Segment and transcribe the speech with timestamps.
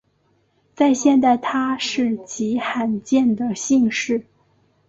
[0.73, 4.25] 在现代它是极罕见的姓氏。